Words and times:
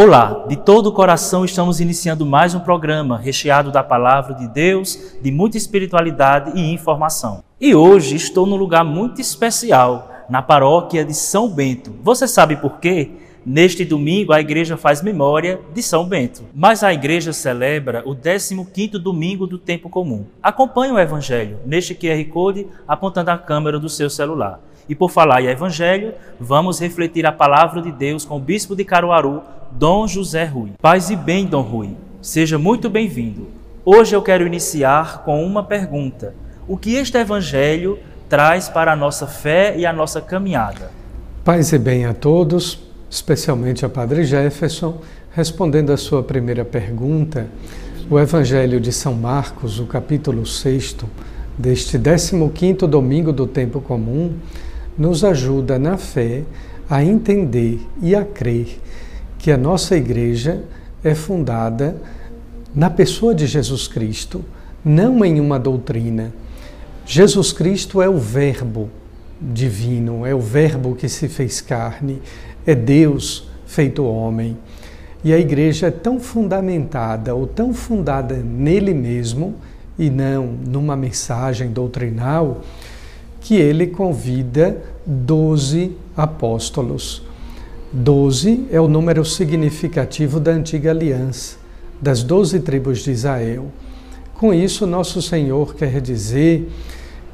Olá, 0.00 0.44
de 0.46 0.54
todo 0.54 0.86
o 0.86 0.92
coração 0.92 1.44
estamos 1.44 1.80
iniciando 1.80 2.24
mais 2.24 2.54
um 2.54 2.60
programa 2.60 3.18
recheado 3.18 3.72
da 3.72 3.82
palavra 3.82 4.32
de 4.32 4.46
Deus, 4.46 5.16
de 5.20 5.32
muita 5.32 5.56
espiritualidade 5.56 6.52
e 6.56 6.72
informação. 6.72 7.42
E 7.60 7.74
hoje 7.74 8.14
estou 8.14 8.46
num 8.46 8.54
lugar 8.54 8.84
muito 8.84 9.20
especial, 9.20 10.08
na 10.30 10.40
paróquia 10.40 11.04
de 11.04 11.12
São 11.12 11.48
Bento. 11.48 11.92
Você 12.00 12.28
sabe 12.28 12.54
por 12.54 12.78
quê? 12.78 13.10
Neste 13.44 13.84
domingo 13.84 14.32
a 14.32 14.40
igreja 14.40 14.76
faz 14.76 15.02
memória 15.02 15.60
de 15.74 15.82
São 15.82 16.04
Bento, 16.04 16.44
mas 16.54 16.84
a 16.84 16.94
igreja 16.94 17.32
celebra 17.32 18.04
o 18.06 18.14
15º 18.14 18.98
domingo 18.98 19.48
do 19.48 19.58
tempo 19.58 19.88
comum. 19.88 20.26
Acompanhe 20.40 20.92
o 20.92 20.98
evangelho 21.00 21.58
neste 21.66 21.92
QR 21.92 22.24
Code 22.26 22.68
apontando 22.86 23.32
a 23.32 23.36
câmera 23.36 23.80
do 23.80 23.88
seu 23.88 24.08
celular. 24.08 24.60
E 24.88 24.94
por 24.94 25.10
falar 25.10 25.42
em 25.42 25.48
evangelho, 25.48 26.14
vamos 26.40 26.80
refletir 26.80 27.26
a 27.26 27.32
palavra 27.32 27.82
de 27.82 27.92
Deus 27.92 28.24
com 28.24 28.38
o 28.38 28.40
bispo 28.40 28.74
de 28.74 28.84
Caruaru, 28.84 29.42
Dom 29.70 30.06
José 30.06 30.44
Rui. 30.44 30.72
Paz 30.80 31.10
e 31.10 31.16
bem, 31.16 31.44
Dom 31.44 31.60
Rui. 31.60 31.94
Seja 32.22 32.58
muito 32.58 32.88
bem-vindo. 32.88 33.48
Hoje 33.84 34.16
eu 34.16 34.22
quero 34.22 34.46
iniciar 34.46 35.24
com 35.24 35.44
uma 35.44 35.62
pergunta: 35.62 36.34
O 36.66 36.76
que 36.76 36.94
este 36.94 37.18
evangelho 37.18 37.98
traz 38.30 38.68
para 38.70 38.92
a 38.92 38.96
nossa 38.96 39.26
fé 39.26 39.76
e 39.76 39.84
a 39.84 39.92
nossa 39.92 40.22
caminhada? 40.22 40.90
Paz 41.44 41.72
e 41.72 41.78
bem 41.78 42.06
a 42.06 42.14
todos, 42.14 42.80
especialmente 43.10 43.84
a 43.84 43.90
Padre 43.90 44.24
Jefferson, 44.24 45.00
respondendo 45.32 45.92
a 45.92 45.98
sua 45.98 46.22
primeira 46.22 46.64
pergunta. 46.64 47.46
O 48.10 48.18
Evangelho 48.18 48.80
de 48.80 48.90
São 48.90 49.12
Marcos, 49.12 49.78
o 49.78 49.84
capítulo 49.84 50.46
6 50.46 50.96
deste 51.58 51.98
15º 51.98 52.86
domingo 52.86 53.32
do 53.32 53.46
tempo 53.46 53.82
comum, 53.82 54.34
nos 54.98 55.22
ajuda 55.24 55.78
na 55.78 55.96
fé 55.96 56.42
a 56.90 57.04
entender 57.04 57.80
e 58.02 58.14
a 58.14 58.24
crer 58.24 58.80
que 59.38 59.52
a 59.52 59.56
nossa 59.56 59.96
igreja 59.96 60.62
é 61.04 61.14
fundada 61.14 61.96
na 62.74 62.90
pessoa 62.90 63.34
de 63.34 63.46
Jesus 63.46 63.86
Cristo, 63.86 64.44
não 64.84 65.24
em 65.24 65.40
uma 65.40 65.58
doutrina. 65.58 66.32
Jesus 67.06 67.52
Cristo 67.52 68.02
é 68.02 68.08
o 68.08 68.18
Verbo 68.18 68.90
divino, 69.40 70.26
é 70.26 70.34
o 70.34 70.40
Verbo 70.40 70.94
que 70.94 71.08
se 71.08 71.28
fez 71.28 71.60
carne, 71.60 72.20
é 72.66 72.74
Deus 72.74 73.48
feito 73.66 74.04
homem. 74.04 74.56
E 75.22 75.32
a 75.32 75.38
igreja 75.38 75.88
é 75.88 75.90
tão 75.90 76.18
fundamentada 76.18 77.34
ou 77.34 77.46
tão 77.46 77.72
fundada 77.72 78.36
nele 78.36 78.94
mesmo 78.94 79.54
e 79.98 80.10
não 80.10 80.46
numa 80.46 80.96
mensagem 80.96 81.70
doutrinal 81.70 82.62
que 83.40 83.54
ele 83.56 83.86
convida 83.86 84.82
doze 85.06 85.96
apóstolos. 86.16 87.22
Doze 87.92 88.66
é 88.70 88.80
o 88.80 88.88
número 88.88 89.24
significativo 89.24 90.38
da 90.38 90.50
antiga 90.50 90.90
aliança, 90.90 91.56
das 92.00 92.22
doze 92.22 92.60
tribos 92.60 92.98
de 93.00 93.10
Israel. 93.10 93.66
Com 94.34 94.52
isso, 94.52 94.86
nosso 94.86 95.22
Senhor 95.22 95.74
quer 95.74 96.00
dizer 96.00 96.70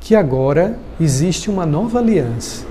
que 0.00 0.15
agora 0.15 0.78
existe 1.00 1.50
uma 1.50 1.66
nova 1.66 1.98
aliança, 1.98 2.65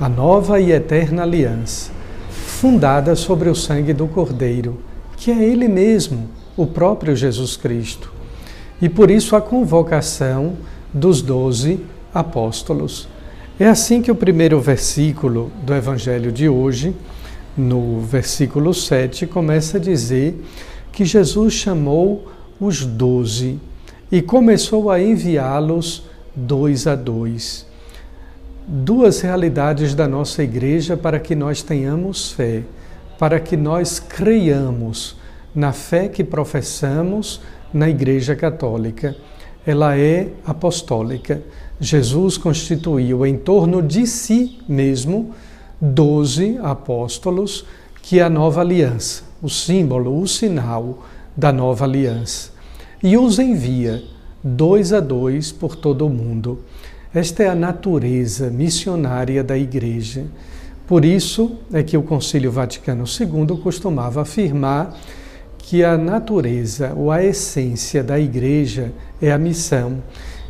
a 0.00 0.08
nova 0.08 0.60
e 0.60 0.72
eterna 0.72 1.22
aliança, 1.22 1.90
fundada 2.30 3.16
sobre 3.16 3.48
o 3.48 3.54
sangue 3.54 3.92
do 3.92 4.06
Cordeiro, 4.06 4.78
que 5.16 5.30
é 5.30 5.42
Ele 5.42 5.68
mesmo, 5.68 6.28
o 6.56 6.66
próprio 6.66 7.16
Jesus 7.16 7.56
Cristo. 7.56 8.12
E 8.80 8.88
por 8.88 9.10
isso 9.10 9.34
a 9.34 9.40
convocação 9.40 10.54
dos 10.92 11.22
doze 11.22 11.80
apóstolos. 12.18 13.08
É 13.58 13.66
assim 13.66 14.00
que 14.00 14.10
o 14.10 14.14
primeiro 14.14 14.60
versículo 14.60 15.52
do 15.62 15.74
Evangelho 15.74 16.32
de 16.32 16.48
hoje, 16.48 16.94
no 17.56 18.00
versículo 18.00 18.72
7, 18.72 19.26
começa 19.26 19.76
a 19.78 19.80
dizer 19.80 20.42
que 20.92 21.04
Jesus 21.04 21.54
chamou 21.54 22.26
os 22.60 22.84
doze 22.84 23.58
e 24.10 24.22
começou 24.22 24.90
a 24.90 25.00
enviá-los 25.00 26.04
dois 26.34 26.86
a 26.86 26.94
dois. 26.94 27.66
Duas 28.66 29.20
realidades 29.20 29.94
da 29.94 30.08
nossa 30.08 30.42
igreja 30.42 30.96
para 30.96 31.20
que 31.20 31.34
nós 31.34 31.62
tenhamos 31.62 32.32
fé, 32.32 32.62
para 33.18 33.38
que 33.38 33.56
nós 33.56 33.98
creiamos 34.00 35.16
na 35.54 35.72
fé 35.72 36.08
que 36.08 36.24
professamos 36.24 37.40
na 37.72 37.88
Igreja 37.88 38.34
Católica. 38.34 39.16
Ela 39.66 39.96
é 39.96 40.28
apostólica. 40.46 41.42
Jesus 41.80 42.38
constituiu 42.38 43.26
em 43.26 43.36
torno 43.36 43.82
de 43.82 44.06
si 44.06 44.58
mesmo 44.68 45.34
doze 45.80 46.58
apóstolos, 46.62 47.66
que 48.02 48.18
é 48.18 48.22
a 48.22 48.30
nova 48.30 48.62
aliança, 48.62 49.24
o 49.42 49.48
símbolo, 49.48 50.20
o 50.20 50.26
sinal 50.26 51.04
da 51.36 51.52
nova 51.52 51.84
aliança. 51.84 52.50
E 53.02 53.16
os 53.18 53.38
envia 53.38 54.02
dois 54.42 54.92
a 54.92 55.00
dois 55.00 55.52
por 55.52 55.76
todo 55.76 56.06
o 56.06 56.10
mundo. 56.10 56.60
Esta 57.12 57.42
é 57.42 57.48
a 57.48 57.54
natureza 57.54 58.48
missionária 58.48 59.44
da 59.44 59.56
Igreja. 59.58 60.24
Por 60.86 61.04
isso 61.04 61.56
é 61.72 61.82
que 61.82 61.96
o 61.96 62.02
Concílio 62.02 62.50
Vaticano 62.50 63.04
II 63.04 63.58
costumava 63.58 64.22
afirmar 64.22 64.96
que 65.58 65.82
a 65.82 65.98
natureza 65.98 66.92
ou 66.96 67.10
a 67.10 67.24
essência 67.24 68.02
da 68.02 68.18
Igreja 68.20 68.92
é 69.20 69.32
a 69.32 69.38
missão, 69.38 70.02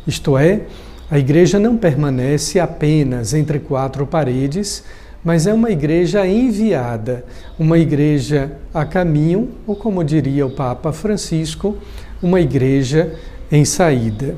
isto 0.05 0.37
é, 0.37 0.67
a 1.09 1.17
igreja 1.17 1.57
não 1.57 1.77
permanece 1.77 2.59
apenas 2.59 3.33
entre 3.33 3.59
quatro 3.59 4.05
paredes, 4.05 4.83
mas 5.23 5.47
é 5.47 5.53
uma 5.53 5.71
igreja 5.71 6.27
enviada, 6.27 7.25
uma 7.57 7.77
igreja 7.77 8.51
a 8.73 8.85
caminho, 8.85 9.49
ou 9.65 9.75
como 9.75 10.03
diria 10.03 10.45
o 10.45 10.51
Papa 10.51 10.91
Francisco, 10.91 11.77
uma 12.21 12.41
igreja 12.41 13.15
em 13.51 13.63
saída. 13.63 14.35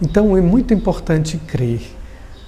Então 0.00 0.36
é 0.36 0.40
muito 0.40 0.72
importante 0.72 1.38
crer 1.38 1.80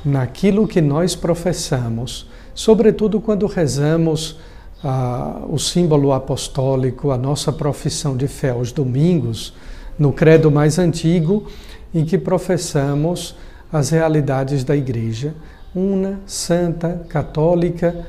naquilo 0.04 0.68
que 0.68 0.80
nós 0.80 1.16
professamos, 1.16 2.28
sobretudo 2.54 3.20
quando 3.20 3.46
rezamos 3.46 4.38
ah, 4.84 5.42
o 5.48 5.58
símbolo 5.58 6.12
apostólico, 6.12 7.10
a 7.10 7.18
nossa 7.18 7.52
profissão 7.52 8.16
de 8.16 8.28
fé 8.28 8.50
aos 8.50 8.70
domingos, 8.70 9.52
no 9.98 10.12
credo 10.12 10.50
mais 10.50 10.78
antigo, 10.78 11.46
em 11.94 12.04
que 12.04 12.18
professamos 12.18 13.34
as 13.72 13.90
realidades 13.90 14.64
da 14.64 14.76
Igreja, 14.76 15.34
una, 15.74 16.20
santa, 16.26 17.04
católica, 17.08 18.06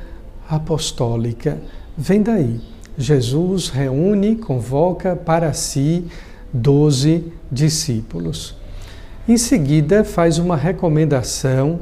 apostólica. 0.49 1.57
Vem 1.97 2.21
daí. 2.21 2.59
Jesus 2.97 3.69
reúne, 3.69 4.35
convoca 4.35 5.15
para 5.15 5.53
si 5.53 6.05
doze 6.51 7.31
discípulos. 7.51 8.55
Em 9.27 9.37
seguida, 9.37 10.03
faz 10.03 10.37
uma 10.37 10.55
recomendação 10.55 11.79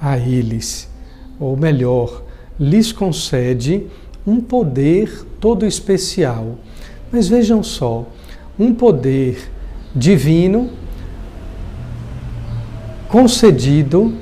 a 0.00 0.18
eles, 0.18 0.88
ou 1.38 1.56
melhor, 1.56 2.22
lhes 2.58 2.92
concede 2.92 3.86
um 4.26 4.40
poder 4.40 5.24
todo 5.40 5.64
especial. 5.64 6.56
Mas 7.12 7.28
vejam 7.28 7.62
só, 7.62 8.06
um 8.58 8.74
poder 8.74 9.50
divino 9.94 10.70
concedido 13.08 14.14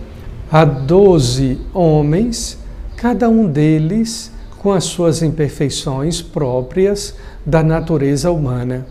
a 0.51 0.65
doze 0.65 1.59
homens, 1.73 2.59
cada 2.97 3.29
um 3.29 3.47
deles 3.47 4.31
com 4.59 4.73
as 4.73 4.85
suas 4.85 5.23
imperfeições 5.23 6.23
próprias 6.23 7.15
da 7.45 7.63
natureza 7.63 8.31
humana. 8.31 8.87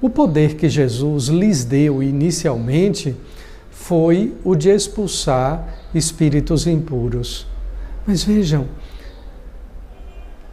O 0.00 0.08
poder 0.08 0.54
que 0.54 0.68
Jesus 0.68 1.26
lhes 1.26 1.64
deu 1.64 2.02
inicialmente 2.02 3.16
foi 3.70 4.34
o 4.44 4.54
de 4.54 4.68
expulsar 4.70 5.80
espíritos 5.94 6.66
impuros. 6.66 7.46
Mas 8.06 8.22
vejam, 8.22 8.66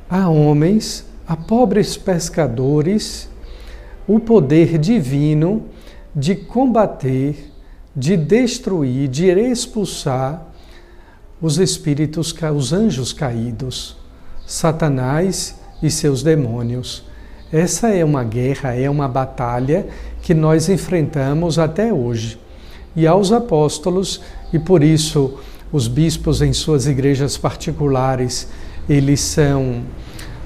há 0.09 0.27
homens, 0.29 1.05
há 1.27 1.35
pobres 1.35 1.97
pescadores, 1.97 3.29
o 4.07 4.19
poder 4.19 4.77
divino 4.77 5.65
de 6.15 6.35
combater 6.35 7.51
de 7.97 8.15
destruir, 8.15 9.07
de 9.07 9.25
expulsar 9.25 10.45
os 11.41 11.57
espíritos, 11.57 12.33
os 12.55 12.71
anjos 12.71 13.11
caídos. 13.11 13.97
Satanás 14.45 15.55
e 15.81 15.89
seus 15.89 16.21
demônios. 16.21 17.03
Essa 17.51 17.89
é 17.89 18.05
uma 18.05 18.23
guerra, 18.23 18.75
é 18.75 18.87
uma 18.89 19.07
batalha 19.07 19.87
que 20.21 20.33
nós 20.33 20.69
enfrentamos 20.69 21.57
até 21.57 21.91
hoje. 21.91 22.39
E 22.95 23.07
aos 23.07 23.31
apóstolos, 23.31 24.21
e 24.53 24.59
por 24.59 24.83
isso 24.83 25.39
os 25.71 25.87
bispos 25.87 26.41
em 26.41 26.53
suas 26.53 26.85
igrejas 26.87 27.35
particulares, 27.35 28.47
eles 28.87 29.19
são 29.19 29.81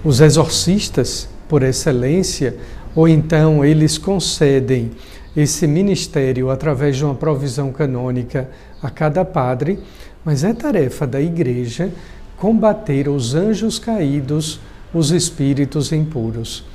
os 0.04 0.22
exorcistas 0.22 1.28
por 1.50 1.64
excelência, 1.64 2.58
ou 2.96 3.08
então 3.08 3.64
eles 3.64 3.98
concedem 3.98 4.92
esse 5.36 5.66
ministério 5.66 6.50
através 6.50 6.98
de 6.98 7.06
uma 7.06 7.16
provisão 7.16 7.72
canônica 7.72 8.50
a 8.82 8.90
cada 8.90 9.24
padre, 9.24 9.80
mas 10.24 10.44
é 10.44 10.54
tarefa 10.54 11.08
da 11.08 11.22
igreja 11.22 11.92
combater 12.38 13.08
os 13.08 13.36
anjos 13.36 13.78
caídos, 13.78 14.60
os 14.94 15.12
espíritos 15.12 15.92
impuros. 15.92 16.66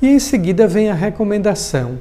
E 0.00 0.08
em 0.08 0.18
seguida 0.18 0.66
vem 0.66 0.90
a 0.90 0.94
recomendação 0.94 1.98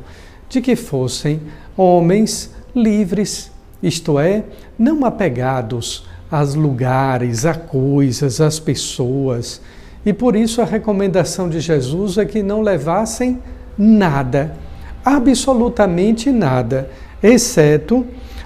de 0.49 0.59
que 0.59 0.75
fossem 0.75 1.39
homens 1.77 2.51
livres, 2.75 3.51
isto 3.81 4.19
é, 4.19 4.43
não 4.77 5.05
apegados 5.05 6.05
aos 6.31 6.55
lugares, 6.55 7.45
a 7.45 7.53
coisas, 7.53 8.41
às 8.41 8.59
pessoas. 8.59 9.61
E 10.05 10.11
por 10.11 10.35
isso 10.35 10.61
a 10.61 10.65
recomendação 10.65 11.47
de 11.47 11.59
Jesus 11.59 12.17
é 12.17 12.25
que 12.25 12.41
não 12.41 12.61
levassem 12.61 13.39
nada, 13.77 14.55
absolutamente 15.03 16.31
nada, 16.31 16.89
exceto 17.21 18.05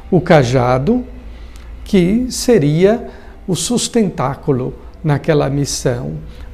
o 0.10 0.22
cajado, 0.22 1.04
que 1.84 2.28
seria 2.30 3.08
o 3.48 3.56
sustentáculo 3.56 4.74
naquela 5.04 5.50
missão. 5.50 6.14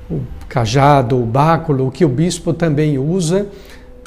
O 0.10 0.22
cajado, 0.50 1.22
o 1.22 1.26
báculo, 1.26 1.90
que 1.92 2.04
o 2.04 2.10
bispo 2.10 2.54
também 2.54 2.98
usa 2.98 3.48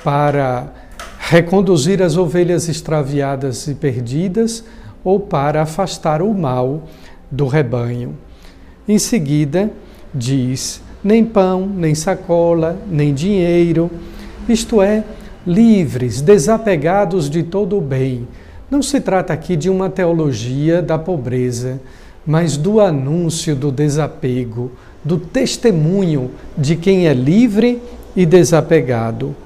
para 0.03 0.73
reconduzir 1.19 2.03
as 2.03 2.17
ovelhas 2.17 2.69
extraviadas 2.69 3.67
e 3.67 3.75
perdidas 3.75 4.63
ou 5.03 5.19
para 5.19 5.63
afastar 5.63 6.21
o 6.21 6.35
mal 6.35 6.83
do 7.31 7.47
rebanho. 7.47 8.15
Em 8.87 8.99
seguida, 8.99 9.71
diz: 10.15 10.83
nem 11.03 11.25
pão, 11.25 11.67
nem 11.67 11.95
sacola, 11.95 12.79
nem 12.87 13.15
dinheiro, 13.15 13.91
isto 14.49 14.83
é, 14.83 15.03
livres, 15.47 16.21
desapegados 16.21 17.29
de 17.29 17.43
todo 17.43 17.77
o 17.77 17.81
bem. 17.81 18.27
Não 18.71 18.83
se 18.83 19.01
trata 19.01 19.33
aqui 19.33 19.57
de 19.57 19.69
uma 19.69 19.91
teologia 19.91 20.81
da 20.81 20.99
pobreza, 20.99 21.81
mas 22.27 22.57
do 22.57 22.81
anúncio 22.81 23.55
do 23.55 23.71
desapego, 23.71 24.73
do 25.05 25.19
testemunho 25.19 26.31
de 26.57 26.77
quem 26.77 27.07
é 27.07 27.13
livre 27.13 27.83
e 28.17 28.25
desapegado. 28.25 29.37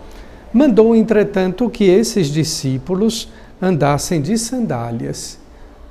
Mandou, 0.53 0.95
entretanto, 0.95 1.69
que 1.69 1.85
esses 1.85 2.29
discípulos 2.29 3.29
andassem 3.61 4.23
de 4.23 4.39
sandálias, 4.39 5.39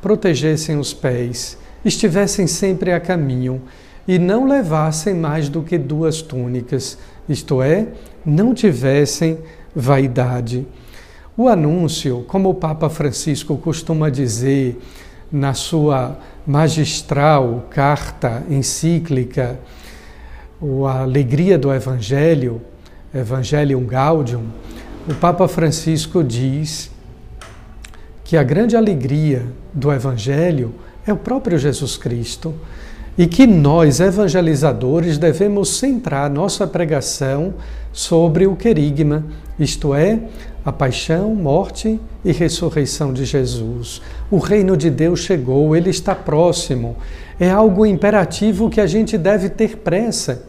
protegessem 0.01 0.80
os 0.80 0.94
pés, 0.94 1.57
estivessem 1.83 2.48
sempre 2.48 2.94
a 2.94 3.00
caminho 3.00 3.62
e 4.07 4.18
não 4.18 4.48
levassem 4.48 5.13
mais 5.13 5.50
do 5.50 5.62
que 5.62 5.77
duas 5.77 6.21
túnicas, 6.21 6.98
isto 7.27 7.62
é, 7.62 7.88
não 8.25 8.53
tivessem 8.53 9.38
vaidade. 9.77 10.68
O 11.38 11.47
anúncio, 11.47 12.25
como 12.27 12.50
o 12.50 12.56
Papa 12.56 12.89
Francisco 12.89 13.56
costuma 13.57 14.09
dizer 14.09 14.81
na 15.31 15.53
sua 15.53 16.18
magistral 16.45 17.68
carta 17.69 18.44
encíclica, 18.50 19.59
a 20.88 21.01
alegria 21.01 21.59
do 21.59 21.71
Evangelho, 21.71 22.59
Evangelium 23.13 23.85
Gaudium, 23.85 24.45
o 25.07 25.13
Papa 25.13 25.47
Francisco 25.47 26.24
diz 26.24 26.89
que 28.24 28.35
a 28.35 28.44
grande 28.44 28.75
alegria 28.75 29.45
do 29.71 29.91
Evangelho 29.94 30.74
é 31.06 31.13
o 31.13 31.18
próprio 31.18 31.59
Jesus 31.59 31.95
Cristo 31.95 32.53
e 33.18 33.25
que 33.25 33.48
nós, 33.48 34.00
evangelizadores, 34.00 35.18
devemos 35.18 35.78
centrar 35.78 36.30
nossa 36.30 36.68
pregação 36.68 37.56
sobre 37.92 38.46
o 38.46 38.56
querigma, 38.56 39.25
isto 39.60 39.96
é, 39.96 40.19
a 40.64 40.72
paixão, 40.72 41.34
morte 41.34 42.00
e 42.24 42.31
ressurreição 42.31 43.12
de 43.12 43.25
Jesus. 43.25 44.02
O 44.30 44.38
reino 44.38 44.78
de 44.78 44.90
Deus 44.92 45.22
chegou, 45.22 45.75
ele 45.75 45.90
está 45.90 46.14
próximo. 46.14 46.96
É 47.40 47.50
algo 47.50 47.86
imperativo 47.86 48.69
que 48.69 48.81
a 48.81 48.86
gente 48.86 49.18
deve 49.18 49.50
ter 49.50 49.78
pressa. 49.78 50.44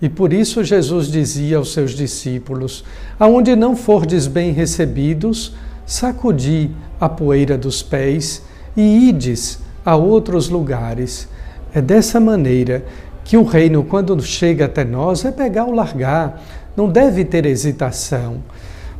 E 0.00 0.08
por 0.08 0.32
isso 0.32 0.64
Jesus 0.64 1.06
dizia 1.06 1.58
aos 1.58 1.72
seus 1.72 1.92
discípulos: 1.92 2.84
Aonde 3.20 3.54
não 3.54 3.76
fordes 3.76 4.26
bem 4.26 4.52
recebidos, 4.52 5.54
sacudi 5.86 6.70
a 7.00 7.08
poeira 7.08 7.56
dos 7.56 7.82
pés 7.82 8.42
e 8.76 9.08
ides 9.08 9.60
a 9.84 9.94
outros 9.94 10.48
lugares. 10.48 11.28
É 11.74 11.80
dessa 11.80 12.20
maneira 12.20 12.84
que 13.24 13.36
o 13.36 13.44
reino, 13.44 13.84
quando 13.84 14.20
chega 14.22 14.66
até 14.66 14.84
nós, 14.84 15.24
é 15.24 15.30
pegar 15.30 15.64
ou 15.64 15.72
largar, 15.72 16.42
não 16.76 16.88
deve 16.88 17.24
ter 17.24 17.46
hesitação. 17.46 18.42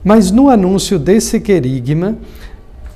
Mas 0.05 0.31
no 0.31 0.49
anúncio 0.49 0.99
desse 0.99 1.41
querigma, 1.41 2.17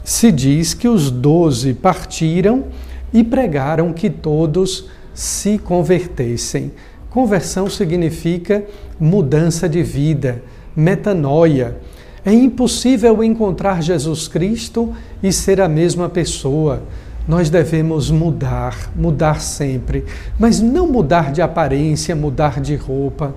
se 0.03 0.31
diz 0.31 0.73
que 0.73 0.89
os 0.89 1.11
doze 1.11 1.75
partiram 1.75 2.65
e 3.13 3.25
pregaram 3.25 3.93
que 3.93 4.09
todos 4.09 4.89
se 5.15 5.59
convertessem. 5.59 6.73
Conversão 7.11 7.69
significa 7.69 8.65
mudança 9.01 9.69
de 9.69 9.83
vida, 9.83 10.43
metanoia. 10.77 11.77
É 12.25 12.33
impossível 12.33 13.23
encontrar 13.23 13.83
Jesus 13.83 14.29
Cristo 14.29 14.95
e 15.23 15.33
ser 15.33 15.61
a 15.61 15.69
mesma 15.69 16.09
pessoa. 16.09 16.83
Nós 17.27 17.51
devemos 17.51 18.11
mudar, 18.11 18.91
mudar 18.95 19.41
sempre, 19.41 20.05
mas 20.39 20.61
não 20.61 20.87
mudar 20.87 21.33
de 21.33 21.43
aparência, 21.43 22.15
mudar 22.15 22.61
de 22.61 22.77
roupa, 22.77 23.35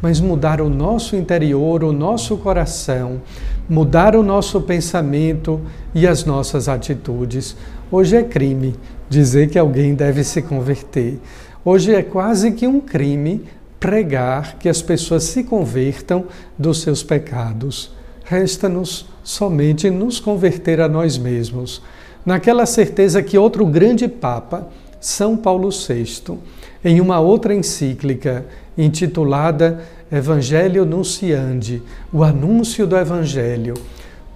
mas 0.00 0.20
mudar 0.20 0.60
o 0.60 0.68
nosso 0.68 1.16
interior, 1.16 1.82
o 1.82 1.92
nosso 1.92 2.36
coração, 2.36 3.20
mudar 3.68 4.14
o 4.14 4.22
nosso 4.22 4.60
pensamento 4.60 5.60
e 5.94 6.06
as 6.06 6.24
nossas 6.24 6.68
atitudes. 6.68 7.56
Hoje 7.90 8.16
é 8.16 8.22
crime 8.22 8.74
dizer 9.08 9.48
que 9.50 9.58
alguém 9.58 9.94
deve 9.94 10.22
se 10.22 10.40
converter. 10.40 11.20
Hoje 11.64 11.94
é 11.94 12.02
quase 12.02 12.52
que 12.52 12.66
um 12.66 12.80
crime 12.80 13.44
pregar 13.78 14.56
que 14.58 14.68
as 14.68 14.80
pessoas 14.80 15.24
se 15.24 15.42
convertam 15.42 16.24
dos 16.56 16.80
seus 16.80 17.02
pecados. 17.02 17.92
Resta-nos 18.24 19.06
somente 19.22 19.90
nos 19.90 20.20
converter 20.20 20.80
a 20.80 20.88
nós 20.88 21.18
mesmos, 21.18 21.82
naquela 22.24 22.66
certeza 22.66 23.22
que 23.22 23.38
outro 23.38 23.66
grande 23.66 24.08
Papa, 24.08 24.68
São 25.00 25.36
Paulo 25.36 25.70
VI, 25.70 26.38
em 26.84 27.00
uma 27.00 27.20
outra 27.20 27.54
encíclica 27.54 28.44
intitulada 28.76 29.82
Evangelho 30.10 30.84
Nunciandi, 30.84 31.82
o 32.12 32.22
anúncio 32.22 32.86
do 32.86 32.96
Evangelho, 32.96 33.74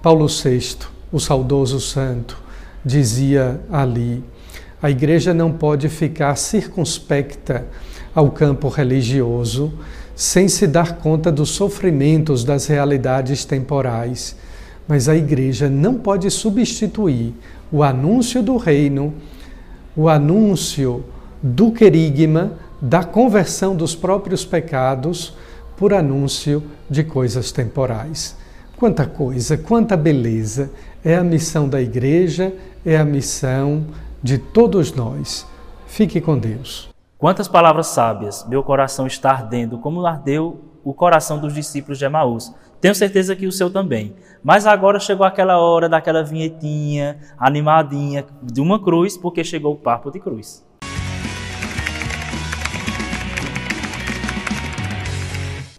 Paulo 0.02 0.26
VI, 0.26 0.76
o 1.12 1.18
saudoso 1.18 1.80
santo, 1.80 2.38
dizia 2.84 3.60
ali: 3.70 4.22
a 4.80 4.90
igreja 4.90 5.32
não 5.34 5.52
pode 5.52 5.88
ficar 5.88 6.36
circunspecta 6.36 7.66
ao 8.14 8.30
campo 8.30 8.68
religioso 8.68 9.72
sem 10.14 10.48
se 10.48 10.66
dar 10.66 10.96
conta 10.96 11.30
dos 11.30 11.50
sofrimentos 11.50 12.42
das 12.42 12.66
realidades 12.66 13.44
temporais. 13.44 14.34
Mas 14.88 15.08
a 15.08 15.16
igreja 15.16 15.68
não 15.68 15.94
pode 15.94 16.30
substituir 16.30 17.34
o 17.70 17.82
anúncio 17.82 18.42
do 18.42 18.56
reino, 18.56 19.14
o 19.96 20.08
anúncio 20.08 21.04
do 21.42 21.72
querigma, 21.72 22.52
da 22.80 23.02
conversão 23.02 23.74
dos 23.74 23.94
próprios 23.94 24.44
pecados, 24.44 25.34
por 25.76 25.92
anúncio 25.92 26.62
de 26.88 27.04
coisas 27.04 27.52
temporais. 27.52 28.36
Quanta 28.76 29.06
coisa, 29.06 29.56
quanta 29.56 29.96
beleza! 29.96 30.70
É 31.04 31.16
a 31.16 31.24
missão 31.24 31.68
da 31.68 31.80
igreja, 31.80 32.52
é 32.84 32.96
a 32.96 33.04
missão 33.04 33.86
de 34.22 34.38
todos 34.38 34.92
nós. 34.92 35.46
Fique 35.86 36.20
com 36.20 36.36
Deus. 36.38 36.88
Quantas 37.18 37.48
palavras 37.48 37.86
sábias! 37.88 38.44
Meu 38.48 38.62
coração 38.62 39.06
está 39.06 39.30
ardendo, 39.30 39.78
como 39.78 40.04
ardeu 40.04 40.60
o 40.86 40.94
coração 40.94 41.38
dos 41.40 41.52
discípulos 41.52 41.98
de 41.98 42.04
Emaús. 42.04 42.54
Tenho 42.80 42.94
certeza 42.94 43.34
que 43.34 43.46
o 43.46 43.50
seu 43.50 43.68
também. 43.68 44.14
Mas 44.42 44.66
agora 44.66 45.00
chegou 45.00 45.26
aquela 45.26 45.58
hora 45.58 45.88
daquela 45.88 46.22
vinhetinha 46.22 47.18
animadinha 47.36 48.24
de 48.40 48.60
uma 48.60 48.80
cruz, 48.80 49.18
porque 49.18 49.42
chegou 49.42 49.72
o 49.74 49.76
papo 49.76 50.10
de 50.12 50.20
cruz. 50.20 50.64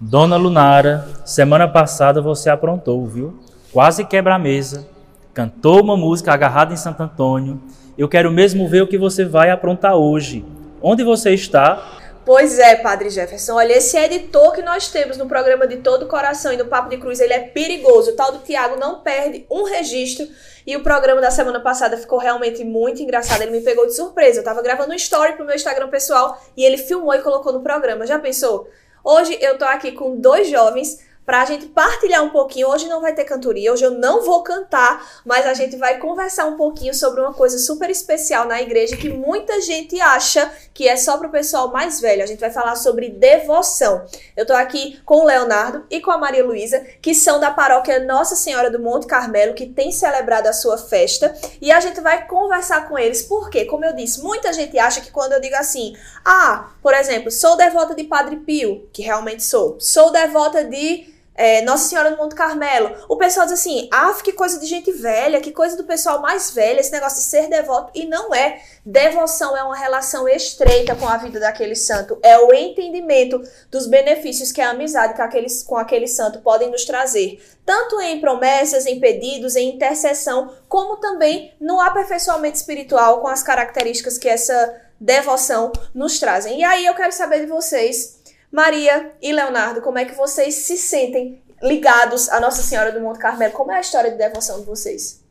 Dona 0.01 0.35
Lunara, 0.35 1.07
semana 1.23 1.67
passada 1.67 2.21
você 2.21 2.49
aprontou, 2.49 3.07
viu? 3.07 3.39
Quase 3.71 4.03
quebra 4.03 4.35
a 4.35 4.39
mesa, 4.39 4.87
cantou 5.33 5.81
uma 5.81 5.95
música 5.95 6.33
agarrada 6.33 6.73
em 6.73 6.77
Santo 6.77 7.01
Antônio 7.01 7.61
eu 7.97 8.07
quero 8.07 8.31
mesmo 8.31 8.67
ver 8.67 8.83
o 8.83 8.87
que 8.87 8.97
você 8.97 9.25
vai 9.25 9.49
aprontar 9.49 9.95
hoje. 9.95 10.45
Onde 10.79 11.03
você 11.03 11.33
está, 11.33 11.97
Pois 12.27 12.60
é, 12.60 12.75
Padre 12.75 13.10
Jefferson. 13.10 13.53
Olha, 13.53 13.77
esse 13.77 13.98
editor 13.98 14.51
que 14.51 14.62
nós 14.62 14.89
temos 14.89 15.15
no 15.15 15.29
programa 15.29 15.65
de 15.65 15.77
Todo 15.77 16.07
Coração 16.07 16.51
e 16.51 16.57
no 16.57 16.65
Papo 16.65 16.89
de 16.89 16.98
Cruz, 16.98 17.22
ele 17.22 17.31
é 17.31 17.39
perigoso. 17.39 18.12
O 18.12 18.15
tal 18.17 18.34
do 18.34 18.39
Tiago 18.39 18.75
não 18.75 19.00
perde 19.00 19.46
um 19.50 19.63
registro. 19.63 20.27
E 20.65 20.75
o 20.75 20.84
programa 20.84 21.22
da 21.22 21.31
semana 21.31 21.62
passada 21.62 21.96
ficou 21.96 22.19
realmente 22.19 22.65
muito 22.65 23.01
engraçado. 23.01 23.43
Ele 23.43 23.51
me 23.51 23.62
pegou 23.62 23.88
de 23.88 23.96
surpresa. 23.96 24.41
Eu 24.41 24.43
tava 24.43 24.62
gravando 24.62 24.91
um 24.91 24.96
story 24.96 25.38
pro 25.38 25.46
meu 25.46 25.55
Instagram 25.55 25.88
pessoal 25.88 26.38
e 26.57 26.65
ele 26.65 26.77
filmou 26.77 27.15
e 27.15 27.22
colocou 27.22 27.53
no 27.53 27.62
programa. 27.62 28.05
Já 28.05 28.19
pensou? 28.19 28.69
Hoje 29.05 29.38
eu 29.39 29.57
tô 29.57 29.63
aqui 29.63 29.93
com 29.93 30.17
dois 30.17 30.50
jovens 30.50 31.00
para 31.27 31.41
a 31.41 31.46
gente 31.46 31.65
partilhar 31.65 32.24
um 32.24 32.29
pouquinho. 32.29 32.69
Hoje 32.69 32.88
não 32.88 33.01
vai 33.01 33.13
ter 33.13 33.25
cantoria, 33.25 33.74
hoje 33.74 33.84
eu 33.84 33.91
não 33.91 34.24
vou 34.24 34.43
cantar, 34.43 35.05
mas 35.25 35.46
a 35.46 35.53
gente 35.53 35.75
vai 35.75 36.00
conversar 36.00 36.46
um 36.46 36.55
pouquinho 36.55 36.93
sobre 36.93 37.19
uma 37.19 37.34
coisa 37.34 37.60
super 37.60 37.89
especial 37.89 38.46
na 38.46 38.62
igreja 38.62 38.96
que 38.96 39.10
muita 39.10 39.60
gente 39.60 40.00
acha 40.00 40.50
que 40.74 40.88
é 40.88 40.96
só 40.96 41.17
para 41.17 41.27
o 41.27 41.31
pessoal 41.31 41.69
mais 41.69 42.00
velho. 42.00 42.24
A 42.24 42.25
gente 42.25 42.39
vai 42.39 42.50
falar 42.50 42.77
sobre 42.77 43.10
devoção. 43.10 44.05
Eu 44.38 44.46
tô 44.46 44.53
aqui 44.53 45.01
com 45.03 45.17
o 45.17 45.25
Leonardo 45.25 45.86
e 45.89 46.00
com 46.00 46.12
a 46.12 46.17
Maria 46.17 46.46
Luísa, 46.46 46.79
que 47.01 47.13
são 47.13 47.41
da 47.41 47.51
paróquia 47.51 48.00
Nossa 48.00 48.38
Senhora 48.38 48.72
do 48.72 48.79
Monte 48.79 49.05
Carmelo, 49.05 49.53
que 49.53 49.65
tem 49.65 49.91
celebrado 49.91 50.48
a 50.48 50.53
sua 50.53 50.77
festa, 50.77 51.36
e 51.62 51.74
a 51.74 51.81
gente 51.81 52.00
vai 52.00 52.25
conversar 52.25 52.88
com 52.88 52.98
eles, 52.98 53.22
porque, 53.22 53.65
como 53.65 53.84
eu 53.84 53.93
disse, 53.93 54.22
muita 54.22 54.53
gente 54.53 54.79
acha 54.79 55.01
que 55.01 55.12
quando 55.12 55.34
eu 55.34 55.41
digo 55.41 55.57
assim, 55.57 55.93
ah, 56.24 56.69
por 56.81 56.93
exemplo, 56.93 57.29
sou 57.29 57.57
devota 57.57 57.93
de 57.93 58.05
Padre 58.05 58.38
Pio, 58.38 58.88
que 58.93 59.01
realmente 59.01 59.43
sou, 59.43 59.75
sou 59.77 60.10
devota 60.10 60.63
de 60.63 61.16
é, 61.38 61.62
Nossa 61.62 61.88
Senhora 61.88 62.10
do 62.10 62.17
Monte 62.17 62.34
Carmelo. 62.34 62.96
O 63.08 63.15
pessoal 63.15 63.46
diz 63.46 63.53
assim: 63.53 63.88
ah, 63.94 64.12
que 64.24 64.34
coisa 64.34 64.60
de 64.60 64.65
gente 64.65 64.91
velha, 64.91 65.39
que 65.39 65.51
coisa 65.51 65.77
do 65.77 65.84
pessoal 65.84 66.20
mais 66.20 66.51
velho, 66.51 66.79
esse 66.79 66.91
negócio 66.91 67.20
de 67.20 67.24
ser 67.25 67.48
devoto. 67.48 67.91
E 67.94 68.06
não 68.06 68.34
é. 68.34 68.60
Devoção 68.84 69.56
é 69.56 69.63
uma 69.63 69.75
relação 69.75 70.27
estreita 70.27 70.96
com 70.96 71.08
a 71.08 71.17
vida 71.17 71.39
daquele 71.39 71.75
santo. 71.75 72.17
É 72.24 72.39
o 72.39 72.53
entendimento 72.53 73.41
dos 73.70 73.86
benefícios 73.86 74.51
que 74.51 74.62
a 74.62 74.72
amizade 74.72 75.13
com 75.13 75.22
aquele, 75.22 75.48
com 75.65 75.77
aquele 75.77 76.08
santo 76.08 76.39
podem 76.39 76.72
nos 76.72 76.86
trazer. 76.86 77.39
Tanto 77.65 78.01
em 78.01 78.20
promessas, 78.20 78.86
em 78.86 79.00
pedidos, 79.00 79.56
em 79.56 79.75
intercessão, 79.75 80.53
como 80.67 80.98
também 80.98 81.53
no 81.60 81.79
aperfeiçoamento 81.79 82.56
espiritual 82.56 83.22
com 83.22 83.27
as 83.27 83.44
características 83.44 84.17
que 84.17 84.29
essa 84.29 84.82
devoção 85.00 85.72
nos 85.94 86.20
trazem. 86.20 86.60
E 86.60 86.63
aí 86.63 86.86
eu 86.86 86.96
quero 86.96 87.12
saber 87.12 87.41
de 87.41 87.46
vocês 87.46 88.16
Maria 88.57 89.11
e 89.21 89.31
Leonardo, 89.31 89.81
como 89.81 89.99
é 89.99 90.05
que 90.05 90.15
vocês 90.15 90.55
se 90.55 90.77
sentem 90.77 91.39
ligados 91.61 92.27
à 92.27 92.39
Nossa 92.39 92.63
Senhora 92.63 92.91
do 92.91 92.99
Monte 92.99 93.19
Carmelo? 93.19 93.53
Como 93.53 93.71
é 93.71 93.77
a 93.77 93.81
história 93.81 94.09
de 94.09 94.17
devoção 94.17 94.61
de 94.61 94.65
vocês? 94.65 95.23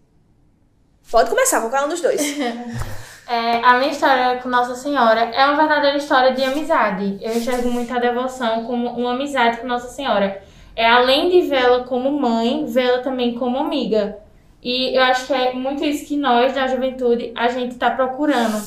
Pode 1.10 1.28
começar, 1.28 1.60
qualquer 1.60 1.82
um 1.84 1.88
dos 1.88 2.00
dois. 2.00 2.22
É, 3.28 3.56
a 3.56 3.76
minha 3.78 3.90
história 3.90 4.40
com 4.40 4.48
Nossa 4.48 4.76
Senhora 4.76 5.18
é 5.18 5.44
uma 5.46 5.56
verdadeira 5.56 5.96
história 5.96 6.32
de 6.32 6.44
amizade. 6.44 7.18
Eu 7.20 7.36
enxergo 7.36 7.68
muito 7.68 7.92
a 7.92 7.98
devoção 7.98 8.62
como 8.64 8.88
uma 8.90 9.14
amizade 9.14 9.56
com 9.56 9.66
Nossa 9.66 9.88
Senhora. 9.88 10.40
É 10.76 10.88
além 10.88 11.28
de 11.28 11.48
vê-la 11.48 11.82
como 11.82 12.08
mãe, 12.12 12.64
vê-la 12.66 12.98
também 12.98 13.34
como 13.34 13.58
amiga. 13.58 14.16
E 14.62 14.96
eu 14.96 15.02
acho 15.02 15.26
que 15.26 15.32
é 15.32 15.52
muito 15.52 15.84
isso 15.84 16.06
que 16.06 16.16
nós, 16.16 16.54
da 16.54 16.68
juventude, 16.68 17.32
a 17.34 17.48
gente 17.48 17.72
está 17.72 17.90
procurando. 17.90 18.62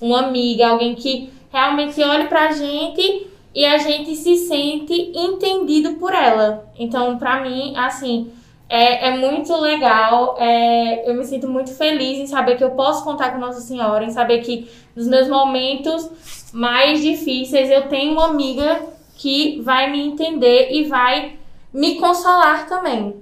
Uma 0.00 0.20
amiga, 0.26 0.68
alguém 0.68 0.94
que 0.94 1.32
realmente 1.50 2.00
olhe 2.00 2.28
pra 2.28 2.52
gente 2.52 3.34
e 3.56 3.64
a 3.64 3.78
gente 3.78 4.14
se 4.14 4.36
sente 4.36 5.12
entendido 5.14 5.94
por 5.94 6.12
ela. 6.12 6.70
Então, 6.78 7.16
para 7.16 7.40
mim, 7.40 7.74
assim, 7.74 8.30
é, 8.68 9.08
é 9.08 9.16
muito 9.16 9.56
legal. 9.56 10.36
É, 10.38 11.08
eu 11.08 11.14
me 11.14 11.24
sinto 11.24 11.48
muito 11.48 11.72
feliz 11.72 12.18
em 12.18 12.26
saber 12.26 12.58
que 12.58 12.64
eu 12.64 12.72
posso 12.72 13.02
contar 13.02 13.30
com 13.30 13.38
Nossa 13.38 13.62
Senhora, 13.62 14.04
em 14.04 14.10
saber 14.10 14.42
que 14.42 14.68
nos 14.94 15.08
meus 15.08 15.26
momentos 15.26 16.06
mais 16.52 17.00
difíceis 17.00 17.70
eu 17.70 17.88
tenho 17.88 18.12
uma 18.12 18.26
amiga 18.26 18.78
que 19.16 19.58
vai 19.62 19.90
me 19.90 20.06
entender 20.06 20.68
e 20.70 20.84
vai 20.84 21.36
me 21.72 21.98
consolar 21.98 22.68
também. 22.68 23.16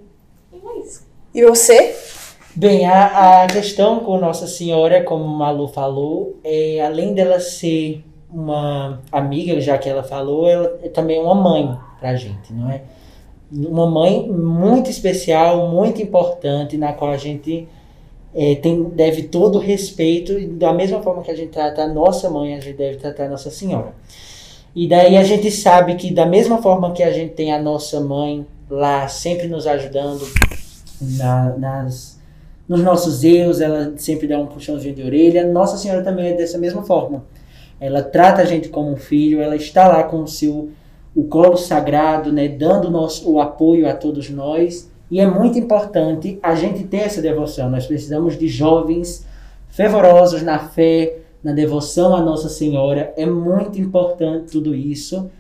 E 0.52 0.56
é 0.56 0.80
isso. 0.80 1.06
E 1.32 1.44
você? 1.44 1.94
Bem, 2.56 2.88
a, 2.88 3.44
a 3.44 3.46
questão 3.46 4.00
com 4.00 4.18
Nossa 4.18 4.48
Senhora, 4.48 5.04
como 5.04 5.22
o 5.22 5.38
Malu 5.38 5.68
falou, 5.68 6.40
é 6.42 6.84
além 6.84 7.14
dela 7.14 7.38
ser 7.38 8.02
uma 8.34 9.00
amiga, 9.12 9.60
já 9.60 9.78
que 9.78 9.88
ela 9.88 10.02
falou, 10.02 10.48
ela 10.48 10.76
é 10.82 10.88
também 10.88 11.20
uma 11.20 11.34
mãe 11.34 11.78
pra 12.00 12.16
gente, 12.16 12.52
não 12.52 12.68
é? 12.68 12.82
Uma 13.52 13.88
mãe 13.88 14.28
muito 14.28 14.90
especial, 14.90 15.68
muito 15.68 16.02
importante, 16.02 16.76
na 16.76 16.92
qual 16.92 17.12
a 17.12 17.16
gente 17.16 17.68
é, 18.34 18.56
tem, 18.56 18.82
deve 18.82 19.24
todo 19.24 19.56
o 19.56 19.60
respeito, 19.60 20.48
da 20.48 20.72
mesma 20.72 21.00
forma 21.00 21.22
que 21.22 21.30
a 21.30 21.36
gente 21.36 21.50
trata 21.50 21.84
a 21.84 21.86
nossa 21.86 22.28
mãe, 22.28 22.56
a 22.56 22.60
gente 22.60 22.76
deve 22.76 22.96
tratar 22.96 23.26
a 23.26 23.28
Nossa 23.28 23.50
Senhora. 23.50 23.94
E 24.74 24.88
daí 24.88 25.16
a 25.16 25.22
gente 25.22 25.52
sabe 25.52 25.94
que 25.94 26.12
da 26.12 26.26
mesma 26.26 26.60
forma 26.60 26.90
que 26.90 27.04
a 27.04 27.12
gente 27.12 27.34
tem 27.34 27.52
a 27.52 27.62
nossa 27.62 28.00
mãe 28.00 28.44
lá, 28.68 29.06
sempre 29.06 29.46
nos 29.46 29.68
ajudando 29.68 30.26
na, 31.00 31.56
nas, 31.56 32.18
nos 32.68 32.82
nossos 32.82 33.22
erros, 33.22 33.60
ela 33.60 33.92
sempre 33.96 34.26
dá 34.26 34.36
um 34.36 34.46
puxãozinho 34.46 34.96
de 34.96 35.04
orelha, 35.04 35.46
Nossa 35.46 35.76
Senhora 35.76 36.02
também 36.02 36.30
é 36.30 36.32
dessa 36.32 36.58
mesma 36.58 36.82
forma 36.82 37.22
ela 37.84 38.02
trata 38.02 38.40
a 38.40 38.44
gente 38.46 38.70
como 38.70 38.90
um 38.90 38.96
filho, 38.96 39.42
ela 39.42 39.56
está 39.56 39.86
lá 39.86 40.02
com 40.04 40.22
o 40.22 40.26
seu 40.26 40.70
o 41.14 41.24
colo 41.24 41.56
sagrado, 41.56 42.32
né, 42.32 42.48
dando 42.48 42.90
nosso, 42.90 43.30
o 43.30 43.40
apoio 43.40 43.88
a 43.88 43.94
todos 43.94 44.30
nós. 44.30 44.90
E 45.10 45.20
é 45.20 45.26
muito 45.26 45.58
importante 45.58 46.40
a 46.42 46.56
gente 46.56 46.82
ter 46.84 47.02
essa 47.02 47.22
devoção. 47.22 47.70
Nós 47.70 47.86
precisamos 47.86 48.36
de 48.36 48.48
jovens 48.48 49.24
fervorosos 49.68 50.42
na 50.42 50.58
fé, 50.58 51.18
na 51.42 51.52
devoção 51.52 52.16
à 52.16 52.20
Nossa 52.20 52.48
Senhora. 52.48 53.12
É 53.16 53.26
muito 53.26 53.80
importante 53.80 54.50
tudo 54.50 54.74
isso, 54.74 55.30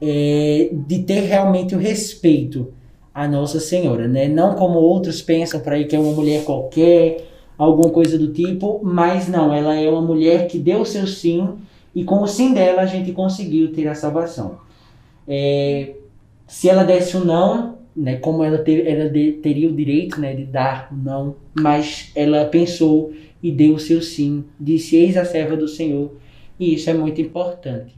é, 0.00 0.70
de 0.72 1.00
ter 1.00 1.20
realmente 1.20 1.76
o 1.76 1.78
respeito 1.78 2.72
à 3.14 3.28
Nossa 3.28 3.60
Senhora, 3.60 4.08
né? 4.08 4.26
Não 4.26 4.54
como 4.54 4.80
outros 4.80 5.22
pensam 5.22 5.60
para 5.60 5.76
aí 5.76 5.84
que 5.84 5.94
é 5.94 5.98
uma 5.98 6.12
mulher 6.12 6.44
qualquer, 6.44 7.24
alguma 7.56 7.90
coisa 7.90 8.18
do 8.18 8.32
tipo, 8.32 8.80
mas 8.82 9.28
não, 9.28 9.52
ela 9.52 9.76
é 9.76 9.88
uma 9.88 10.00
mulher 10.00 10.48
que 10.48 10.58
deu 10.58 10.84
seu 10.84 11.06
sim 11.06 11.46
e 11.94 12.04
com 12.04 12.22
o 12.22 12.26
sim 12.26 12.52
dela 12.52 12.82
a 12.82 12.86
gente 12.86 13.12
conseguiu 13.12 13.72
ter 13.72 13.88
a 13.88 13.94
salvação. 13.94 14.58
É, 15.26 15.94
se 16.46 16.68
ela 16.68 16.84
desse 16.84 17.16
o 17.16 17.20
um 17.20 17.24
não, 17.24 17.78
né, 17.94 18.16
como 18.16 18.42
ela, 18.42 18.58
ter, 18.58 18.86
ela 18.86 19.08
de, 19.08 19.32
teria 19.34 19.68
o 19.68 19.74
direito 19.74 20.20
né, 20.20 20.34
de 20.34 20.44
dar 20.44 20.88
o 20.92 20.96
não, 20.96 21.36
mas 21.54 22.10
ela 22.14 22.44
pensou 22.46 23.12
e 23.42 23.50
deu 23.50 23.74
o 23.74 23.80
seu 23.80 24.02
sim, 24.02 24.44
disse: 24.58 24.96
Eis 24.96 25.16
a 25.16 25.24
serva 25.24 25.56
do 25.56 25.68
Senhor, 25.68 26.12
e 26.58 26.74
isso 26.74 26.90
é 26.90 26.94
muito 26.94 27.20
importante. 27.20 27.94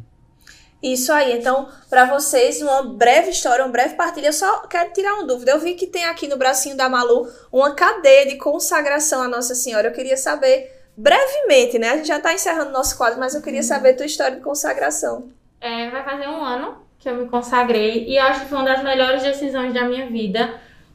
Isso 0.83 1.13
aí, 1.13 1.39
então, 1.39 1.69
para 1.89 2.07
vocês, 2.07 2.61
uma 2.61 2.83
breve 2.83 3.31
história, 3.31 3.65
uma 3.65 3.71
breve 3.71 3.95
partilha. 3.95 4.27
Eu 4.27 4.33
só 4.33 4.63
quero 4.67 4.93
tirar 4.93 5.15
uma 5.15 5.27
dúvida. 5.27 5.53
Eu 5.53 5.61
vi 5.61 5.75
que 5.75 5.87
tem 5.87 6.05
aqui 6.07 6.27
no 6.27 6.37
bracinho 6.37 6.77
da 6.77 6.89
Malu 6.89 7.29
uma 7.53 7.73
cadeia 7.73 8.27
de 8.27 8.37
consagração 8.37 9.23
à 9.23 9.29
Nossa 9.29 9.55
Senhora. 9.55 9.87
Eu 9.87 9.93
queria 9.93 10.17
saber 10.17 10.82
brevemente, 10.97 11.79
né? 11.79 11.91
A 11.91 11.97
gente 11.97 12.09
já 12.09 12.19
está 12.19 12.33
encerrando 12.33 12.71
nosso 12.71 12.97
quadro, 12.97 13.19
mas 13.19 13.35
eu 13.35 13.43
queria 13.43 13.63
saber 13.63 13.91
a 13.91 13.97
tua 13.97 14.07
história 14.07 14.37
de 14.37 14.43
consagração. 14.43 15.29
É, 15.61 15.91
vai 15.91 16.03
fazer 16.03 16.29
um 16.29 16.43
ano 16.43 16.77
que 16.99 17.09
eu 17.09 17.17
me 17.17 17.29
consagrei 17.29 18.07
e 18.07 18.17
eu 18.17 18.23
acho 18.25 18.41
que 18.41 18.47
foi 18.47 18.59
uma 18.59 18.67
das 18.67 18.83
melhores 18.83 19.23
decisões 19.23 19.75
da 19.75 19.85
minha 19.85 20.07
vida, 20.07 20.55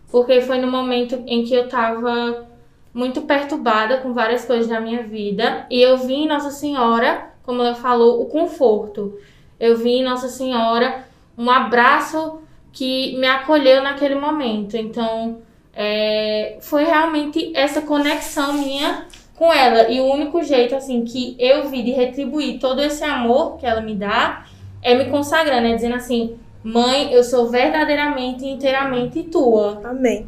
porque 0.09 0.41
foi 0.41 0.57
no 0.57 0.71
momento 0.71 1.23
em 1.25 1.43
que 1.43 1.53
eu 1.53 1.65
estava 1.65 2.47
muito 2.93 3.21
perturbada 3.21 3.97
com 3.97 4.13
várias 4.13 4.45
coisas 4.45 4.67
da 4.67 4.79
minha 4.79 5.03
vida 5.03 5.65
e 5.69 5.81
eu 5.81 5.97
vi 5.97 6.15
em 6.15 6.27
Nossa 6.27 6.51
Senhora, 6.51 7.29
como 7.43 7.61
ela 7.61 7.75
falou, 7.75 8.21
o 8.21 8.25
conforto. 8.25 9.19
Eu 9.59 9.77
vi 9.77 9.99
em 9.99 10.03
Nossa 10.03 10.29
Senhora 10.29 11.05
um 11.37 11.49
abraço 11.49 12.41
que 12.71 13.17
me 13.17 13.27
acolheu 13.27 13.81
naquele 13.81 14.15
momento. 14.15 14.77
Então, 14.77 15.41
é, 15.73 16.57
foi 16.61 16.83
realmente 16.83 17.51
essa 17.55 17.81
conexão 17.81 18.53
minha 18.53 19.05
com 19.37 19.53
ela. 19.53 19.89
E 19.89 20.01
o 20.01 20.11
único 20.11 20.43
jeito, 20.43 20.75
assim, 20.75 21.05
que 21.05 21.35
eu 21.39 21.69
vi 21.69 21.83
de 21.83 21.91
retribuir 21.91 22.59
todo 22.59 22.81
esse 22.81 23.03
amor 23.03 23.57
que 23.57 23.65
ela 23.65 23.79
me 23.79 23.95
dá 23.95 24.45
é 24.81 24.95
me 24.95 25.05
consagrando, 25.05 25.67
é 25.67 25.75
dizendo 25.75 25.95
assim: 25.95 26.35
Mãe, 26.63 27.13
eu 27.13 27.23
sou 27.23 27.49
verdadeiramente 27.49 28.43
e 28.43 28.49
inteiramente 28.49 29.23
tua. 29.23 29.79
Amém. 29.85 30.27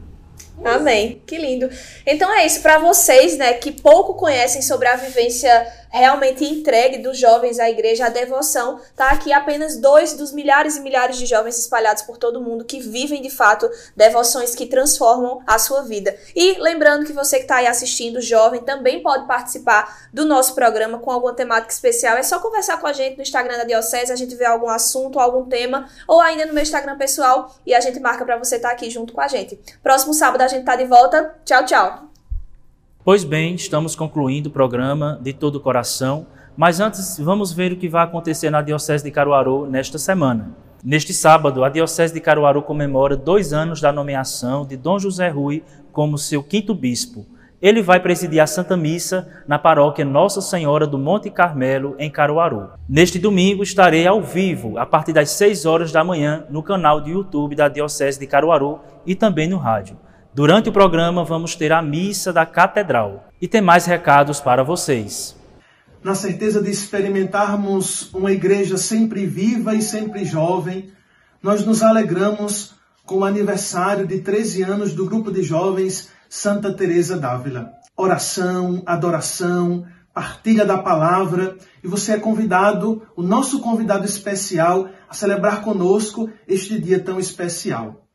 Amém. 0.64 1.22
Que 1.26 1.38
lindo. 1.38 1.70
Então 2.06 2.34
é 2.34 2.46
isso 2.46 2.62
para 2.62 2.80
vocês, 2.80 3.38
né, 3.38 3.54
que 3.54 3.72
pouco 3.72 4.16
conhecem 4.16 4.62
sobre 4.62 4.88
a 4.88 4.96
vivência 4.96 5.50
realmente 5.90 6.46
entregue 6.46 7.00
dos 7.00 7.18
jovens 7.18 7.60
à 7.60 7.70
igreja, 7.70 8.06
a 8.06 8.10
devoção, 8.10 8.80
tá 8.96 9.10
aqui 9.10 9.34
apenas 9.34 9.78
dois 9.78 10.14
dos 10.14 10.32
milhares 10.32 10.78
e 10.78 10.82
milhares 10.82 11.18
de 11.18 11.26
jovens 11.26 11.58
espalhados 11.58 12.04
por 12.04 12.18
todo 12.18 12.42
mundo 12.42 12.64
que 12.64 12.80
vivem 12.80 13.22
de 13.22 13.30
fato 13.30 13.70
devoções 13.96 14.56
que 14.56 14.68
transformam 14.68 15.42
a 15.48 15.58
sua 15.58 15.82
vida. 15.82 16.16
E 16.36 16.60
lembrando 16.60 17.06
que 17.06 17.14
você 17.14 17.38
que 17.38 17.44
está 17.44 17.58
aí 17.58 17.68
assistindo, 17.68 18.22
jovem, 18.22 18.62
também 18.62 19.02
pode 19.02 19.26
participar 19.26 20.10
do 20.14 20.26
nosso 20.26 20.54
programa 20.54 21.00
com 21.00 21.12
alguma 21.12 21.34
temática 21.34 21.74
especial. 21.74 22.18
É 22.18 22.24
só 22.24 22.40
conversar 22.40 22.80
com 22.80 22.88
a 22.88 22.94
gente 22.94 23.18
no 23.18 23.24
Instagram 23.24 23.58
da 23.58 23.64
Diocese, 23.64 24.12
a 24.12 24.16
gente 24.16 24.36
vê 24.36 24.46
algum 24.46 24.70
assunto, 24.70 25.20
algum 25.20 25.46
tema, 25.46 25.90
ou 26.08 26.22
ainda 26.22 26.46
no 26.46 26.54
meu 26.54 26.64
Instagram 26.64 26.98
pessoal 26.98 27.56
e 27.66 27.74
a 27.74 27.80
gente 27.80 28.00
marca 28.00 28.24
para 28.24 28.38
você 28.38 28.58
estar 28.58 28.70
tá 28.70 28.74
aqui 28.74 28.90
junto 28.90 29.14
com 29.14 29.22
a 29.22 29.28
gente. 29.28 29.60
Próximo 29.82 30.14
sábado 30.14 30.42
gente 30.50 30.66
tá 30.66 30.76
de 30.76 30.86
volta. 30.86 31.36
Tchau, 31.46 31.66
tchau. 31.66 32.10
Pois 33.06 33.24
bem, 33.24 33.56
estamos 33.56 33.96
concluindo 33.96 34.50
o 34.50 34.52
programa 34.52 35.18
de 35.22 35.32
todo 35.32 35.56
o 35.56 35.60
coração, 35.62 36.28
Mas 36.60 36.82
antes, 36.82 37.18
vamos 37.18 37.54
ver 37.54 37.72
o 37.72 37.78
que 37.78 37.88
vai 37.88 38.04
acontecer 38.04 38.50
na 38.50 38.62
Diocese 38.62 39.02
de 39.02 39.10
Caruaru 39.12 39.66
nesta 39.66 39.98
semana. 39.98 40.52
Neste 40.84 41.14
sábado, 41.14 41.64
a 41.64 41.70
Diocese 41.70 42.14
de 42.14 42.20
Caruaru 42.20 42.62
comemora 42.62 43.16
dois 43.16 43.54
anos 43.54 43.80
da 43.80 43.94
nomeação 43.94 44.66
de 44.66 44.76
Dom 44.76 45.00
José 45.00 45.30
Rui 45.30 45.64
como 45.94 46.18
seu 46.18 46.44
quinto 46.44 46.76
bispo. 46.76 47.26
Ele 47.62 47.82
vai 47.82 48.02
presidir 48.02 48.42
a 48.42 48.46
Santa 48.46 48.76
Missa 48.76 49.26
na 49.48 49.58
paróquia 49.58 50.04
Nossa 50.04 50.42
Senhora 50.42 50.86
do 50.86 50.98
Monte 50.98 51.30
Carmelo, 51.30 51.96
em 51.98 52.12
Caruaru. 52.12 52.72
Neste 52.90 53.18
domingo 53.20 53.64
estarei 53.64 54.06
ao 54.06 54.22
vivo, 54.22 54.78
a 54.78 54.86
partir 54.86 55.14
das 55.14 55.30
6 55.30 55.66
horas 55.66 55.94
da 55.94 56.04
manhã, 56.04 56.46
no 56.50 56.62
canal 56.62 57.00
do 57.00 57.10
YouTube 57.10 57.56
da 57.56 57.70
Diocese 57.70 58.20
de 58.20 58.28
Caruaru 58.28 58.82
e 59.06 59.16
também 59.16 59.48
no 59.48 59.58
rádio. 59.58 59.96
Durante 60.32 60.70
o 60.70 60.72
programa, 60.72 61.24
vamos 61.24 61.56
ter 61.56 61.72
a 61.72 61.82
missa 61.82 62.32
da 62.32 62.46
Catedral. 62.46 63.30
E 63.42 63.48
tem 63.48 63.62
mais 63.62 63.88
recados 63.88 64.40
para 64.40 64.64
vocês. 64.64 65.36
Na 66.04 66.14
certeza 66.14 66.62
de 66.62 66.70
experimentarmos 66.70 68.14
uma 68.14 68.32
igreja 68.32 68.78
sempre 68.78 69.26
viva 69.26 69.74
e 69.74 69.82
sempre 69.82 70.24
jovem, 70.24 70.92
nós 71.42 71.66
nos 71.66 71.82
alegramos 71.82 72.76
com 73.06 73.20
o 73.20 73.26
aniversário 73.26 74.06
de 74.06 74.20
13 74.20 74.62
anos 74.64 74.94
do 74.94 75.06
grupo 75.06 75.32
de 75.32 75.42
jovens 75.42 76.10
Santa 76.30 76.72
Teresa 76.72 77.18
d'Ávila. 77.18 77.72
Oração, 77.98 78.84
adoração, 78.86 79.84
partilha 80.14 80.64
da 80.64 80.78
palavra 80.78 81.58
e 81.84 81.88
você 81.88 82.14
é 82.14 82.20
convidado, 82.20 83.02
o 83.16 83.24
nosso 83.24 83.60
convidado 83.60 84.06
especial, 84.06 84.90
a 85.10 85.14
celebrar 85.14 85.64
conosco 85.64 86.30
este 86.48 86.80
dia 86.80 87.00
tão 87.00 87.20
especial. 87.20 88.06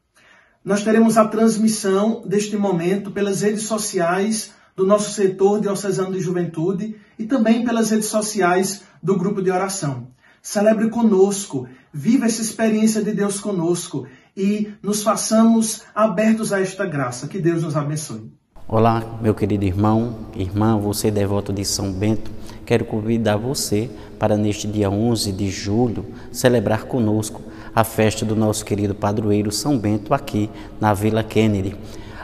Nós 0.64 0.82
teremos 0.82 1.18
a 1.18 1.26
transmissão 1.26 2.22
deste 2.26 2.56
momento 2.56 3.10
pelas 3.10 3.42
redes 3.42 3.64
sociais 3.64 4.52
do 4.74 4.86
nosso 4.86 5.12
setor 5.12 5.60
diocesano 5.60 6.12
de 6.12 6.20
juventude 6.20 6.96
e 7.18 7.26
também 7.26 7.64
pelas 7.64 7.90
redes 7.90 8.08
sociais 8.08 8.82
do 9.02 9.16
grupo 9.18 9.42
de 9.42 9.50
oração. 9.50 10.08
Celebre 10.40 10.88
conosco, 10.88 11.68
viva 11.92 12.24
essa 12.24 12.40
experiência 12.40 13.02
de 13.02 13.12
Deus 13.12 13.38
conosco 13.38 14.06
e 14.34 14.72
nos 14.82 15.02
façamos 15.02 15.82
abertos 15.94 16.50
a 16.50 16.60
esta 16.60 16.86
graça. 16.86 17.28
Que 17.28 17.40
Deus 17.40 17.62
nos 17.62 17.76
abençoe. 17.76 18.32
Olá, 18.66 19.18
meu 19.20 19.34
querido 19.34 19.62
irmão, 19.66 20.14
irmã, 20.34 20.78
você 20.78 21.10
devoto 21.10 21.52
de 21.52 21.66
São 21.66 21.92
Bento, 21.92 22.30
quero 22.64 22.86
convidar 22.86 23.36
você 23.36 23.90
para 24.18 24.38
neste 24.38 24.66
dia 24.66 24.88
11 24.88 25.32
de 25.32 25.50
julho 25.50 26.06
celebrar 26.32 26.84
conosco 26.84 27.42
a 27.74 27.84
festa 27.84 28.24
do 28.24 28.34
nosso 28.34 28.64
querido 28.64 28.94
padroeiro 28.94 29.52
São 29.52 29.76
Bento 29.76 30.14
aqui 30.14 30.48
na 30.80 30.94
Vila 30.94 31.22
Kennedy. 31.22 31.76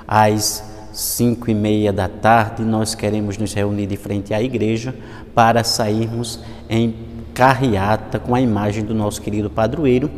Às 0.09 0.65
cinco 0.95 1.51
e 1.51 1.55
meia 1.55 1.93
da 1.93 2.09
tarde 2.09 2.63
nós 2.63 2.95
queremos 2.95 3.37
nos 3.37 3.53
reunir 3.53 3.87
de 3.87 3.99
frente 3.99 4.33
à 4.33 4.43
igreja 4.43 4.95
para 5.35 5.63
sairmos 5.63 6.41
em 6.71 6.95
carreata 7.35 8.19
com 8.19 8.35
a 8.35 8.41
imagem 8.41 8.83
do 8.83 8.95
nosso 8.95 9.21
querido 9.21 9.51
padroeiro 9.51 10.11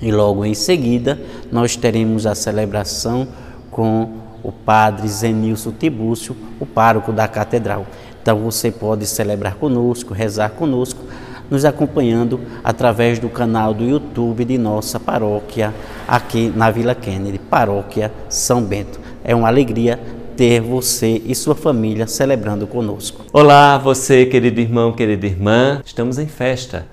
e 0.00 0.12
logo 0.12 0.44
em 0.44 0.54
seguida 0.54 1.20
nós 1.50 1.74
teremos 1.74 2.26
a 2.26 2.34
celebração 2.36 3.26
com 3.72 4.27
o 4.42 4.52
padre 4.52 5.08
Zenilson 5.08 5.72
Tibúcio, 5.72 6.36
o 6.60 6.66
pároco 6.66 7.12
da 7.12 7.26
catedral. 7.28 7.86
Então 8.22 8.38
você 8.38 8.70
pode 8.70 9.06
celebrar 9.06 9.54
conosco, 9.54 10.12
rezar 10.12 10.50
conosco, 10.50 11.02
nos 11.50 11.64
acompanhando 11.64 12.40
através 12.62 13.18
do 13.18 13.28
canal 13.28 13.72
do 13.72 13.84
YouTube 13.84 14.44
de 14.44 14.58
nossa 14.58 15.00
paróquia 15.00 15.74
aqui 16.06 16.52
na 16.54 16.70
Vila 16.70 16.94
Kennedy, 16.94 17.38
Paróquia 17.38 18.12
São 18.28 18.62
Bento. 18.62 19.00
É 19.24 19.34
uma 19.34 19.48
alegria 19.48 19.98
ter 20.36 20.60
você 20.60 21.22
e 21.24 21.34
sua 21.34 21.54
família 21.54 22.06
celebrando 22.06 22.66
conosco. 22.66 23.24
Olá, 23.32 23.76
você, 23.78 24.26
querido 24.26 24.60
irmão, 24.60 24.92
querida 24.92 25.26
irmã. 25.26 25.80
Estamos 25.84 26.18
em 26.18 26.26
festa 26.26 26.86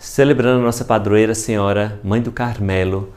celebrando 0.00 0.62
nossa 0.62 0.82
padroeira 0.82 1.34
Senhora 1.34 2.00
Mãe 2.02 2.22
do 2.22 2.32
Carmelo. 2.32 3.10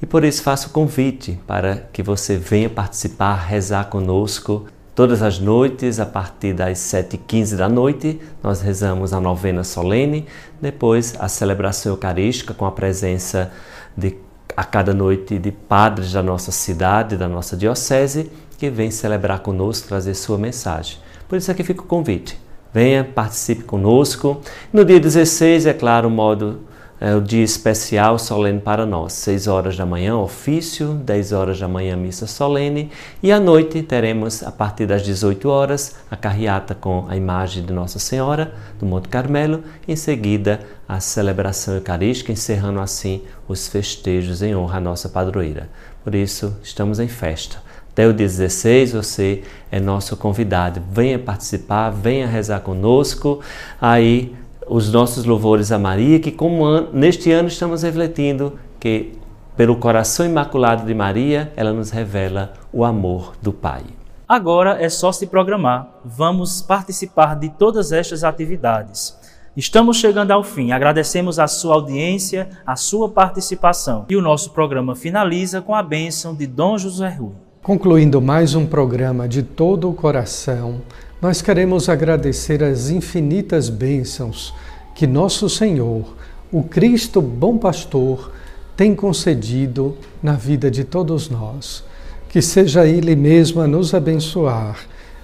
E 0.00 0.06
por 0.06 0.24
isso 0.24 0.42
faço 0.42 0.68
o 0.68 0.70
convite 0.70 1.40
para 1.46 1.88
que 1.92 2.02
você 2.02 2.36
venha 2.36 2.70
participar, 2.70 3.34
rezar 3.34 3.84
conosco. 3.86 4.66
Todas 4.94 5.22
as 5.22 5.38
noites, 5.38 6.00
a 6.00 6.06
partir 6.06 6.52
das 6.52 6.78
7h15 6.78 7.56
da 7.56 7.68
noite, 7.68 8.20
nós 8.42 8.60
rezamos 8.60 9.12
a 9.12 9.20
novena 9.20 9.62
solene, 9.62 10.26
depois 10.60 11.14
a 11.18 11.28
celebração 11.28 11.92
eucarística 11.92 12.52
com 12.54 12.66
a 12.66 12.72
presença 12.72 13.52
de 13.96 14.16
a 14.56 14.64
cada 14.64 14.92
noite 14.92 15.38
de 15.38 15.52
padres 15.52 16.12
da 16.12 16.20
nossa 16.20 16.50
cidade, 16.50 17.16
da 17.16 17.28
nossa 17.28 17.56
diocese, 17.56 18.28
que 18.58 18.68
vem 18.68 18.90
celebrar 18.90 19.38
conosco, 19.38 19.86
trazer 19.86 20.14
sua 20.14 20.36
mensagem. 20.36 20.98
Por 21.28 21.38
isso 21.38 21.48
aqui 21.48 21.62
fica 21.62 21.82
o 21.82 21.84
convite. 21.84 22.36
Venha, 22.74 23.04
participe 23.04 23.62
conosco. 23.62 24.40
No 24.72 24.84
dia 24.84 24.98
16, 24.98 25.66
é 25.66 25.72
claro, 25.72 26.08
o 26.08 26.10
modo 26.10 26.62
é 27.00 27.14
o 27.14 27.20
dia 27.20 27.44
especial 27.44 28.18
solene 28.18 28.60
para 28.60 28.84
nós. 28.84 29.12
6 29.12 29.46
horas 29.46 29.76
da 29.76 29.86
manhã, 29.86 30.16
ofício, 30.16 30.94
10 30.94 31.32
horas 31.32 31.58
da 31.58 31.68
manhã, 31.68 31.96
missa 31.96 32.26
solene, 32.26 32.90
e 33.22 33.30
à 33.30 33.38
noite 33.38 33.82
teremos, 33.82 34.42
a 34.42 34.50
partir 34.50 34.86
das 34.86 35.02
18 35.02 35.48
horas, 35.48 35.96
a 36.10 36.16
carreata 36.16 36.74
com 36.74 37.06
a 37.08 37.16
imagem 37.16 37.64
de 37.64 37.72
Nossa 37.72 37.98
Senhora 37.98 38.52
do 38.78 38.86
Monte 38.86 39.08
Carmelo, 39.08 39.62
em 39.86 39.96
seguida 39.96 40.60
a 40.88 41.00
celebração 41.00 41.74
eucarística, 41.74 42.32
encerrando 42.32 42.80
assim 42.80 43.22
os 43.46 43.68
festejos 43.68 44.42
em 44.42 44.56
honra 44.56 44.78
à 44.78 44.80
nossa 44.80 45.08
padroeira. 45.08 45.68
Por 46.02 46.14
isso, 46.14 46.56
estamos 46.62 46.98
em 46.98 47.08
festa. 47.08 47.58
Até 47.98 48.06
o 48.06 48.12
dia 48.12 48.28
16 48.28 48.92
você 48.92 49.42
é 49.72 49.80
nosso 49.80 50.16
convidado. 50.16 50.80
Venha 50.92 51.18
participar, 51.18 51.90
venha 51.90 52.28
rezar 52.28 52.60
conosco. 52.60 53.40
Aí 53.80 54.36
os 54.68 54.92
nossos 54.92 55.24
louvores 55.24 55.72
a 55.72 55.78
Maria, 55.78 56.20
que 56.20 56.30
como 56.30 56.64
an 56.64 56.88
neste 56.92 57.30
ano 57.30 57.48
estamos 57.48 57.82
refletindo 57.82 58.54
que 58.78 59.12
pelo 59.56 59.76
coração 59.76 60.24
imaculado 60.24 60.86
de 60.86 60.94
Maria, 60.94 61.52
ela 61.56 61.72
nos 61.72 61.90
revela 61.90 62.52
o 62.72 62.84
amor 62.84 63.32
do 63.42 63.52
Pai. 63.52 63.82
Agora 64.28 64.80
é 64.80 64.88
só 64.88 65.10
se 65.10 65.26
programar. 65.26 65.88
Vamos 66.04 66.62
participar 66.62 67.34
de 67.34 67.48
todas 67.48 67.90
estas 67.90 68.22
atividades. 68.22 69.18
Estamos 69.56 69.96
chegando 69.96 70.30
ao 70.30 70.44
fim. 70.44 70.70
Agradecemos 70.70 71.40
a 71.40 71.48
sua 71.48 71.74
audiência, 71.74 72.48
a 72.64 72.76
sua 72.76 73.08
participação. 73.08 74.04
E 74.08 74.14
o 74.14 74.22
nosso 74.22 74.50
programa 74.50 74.94
finaliza 74.94 75.60
com 75.60 75.74
a 75.74 75.82
bênção 75.82 76.34
de 76.34 76.46
Dom 76.46 76.78
José 76.78 77.08
Rui. 77.08 77.32
Concluindo 77.60 78.20
mais 78.20 78.54
um 78.54 78.64
programa 78.64 79.26
de 79.26 79.42
todo 79.42 79.90
o 79.90 79.94
coração, 79.94 80.80
nós 81.20 81.42
queremos 81.42 81.88
agradecer 81.88 82.62
as 82.62 82.90
infinitas 82.90 83.68
bênçãos 83.68 84.54
que 84.94 85.06
nosso 85.06 85.48
Senhor, 85.48 86.04
o 86.50 86.62
Cristo 86.62 87.20
Bom 87.20 87.56
Pastor, 87.58 88.32
tem 88.76 88.94
concedido 88.94 89.96
na 90.22 90.32
vida 90.32 90.70
de 90.70 90.84
todos 90.84 91.28
nós. 91.28 91.84
Que 92.28 92.42
seja 92.42 92.86
Ele 92.86 93.16
mesmo 93.16 93.60
a 93.60 93.66
nos 93.66 93.94
abençoar. 93.94 94.76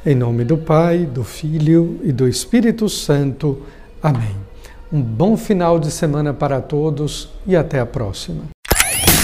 Em 0.05 0.15
nome 0.15 0.45
do 0.45 0.57
Pai, 0.57 0.99
do 0.99 1.23
Filho 1.23 2.01
e 2.03 2.13
do 2.13 2.29
Espírito 2.29 2.89
Santo. 2.89 3.63
Amém. 4.03 4.35
Um 4.93 5.01
bom 5.03 5.37
final 5.37 5.79
de 5.79 5.91
semana 5.91 6.33
para 6.33 6.61
todos 6.61 7.29
e 7.47 7.57
até 7.57 7.81
a 7.81 7.87
próxima. 7.87 8.45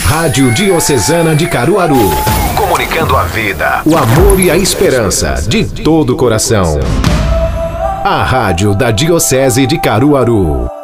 Rádio 0.04 0.52
Diocesana 0.52 1.34
de 1.34 1.48
Caruaru. 1.48 2.39
Comunicando 2.90 3.16
a 3.16 3.22
vida, 3.22 3.82
o 3.86 3.96
amor 3.96 4.40
e 4.40 4.50
a 4.50 4.56
esperança 4.56 5.34
de 5.46 5.64
todo 5.64 6.14
o 6.14 6.16
coração. 6.16 6.80
A 8.04 8.24
Rádio 8.24 8.74
da 8.74 8.90
Diocese 8.90 9.64
de 9.64 9.78
Caruaru. 9.78 10.79